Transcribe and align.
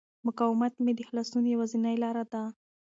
مقاومت 0.25 0.73
مې 0.83 0.91
د 0.97 1.01
خلاصون 1.09 1.43
یوازینۍ 1.53 1.95
لاره 2.03 2.23
وه. 2.31 2.43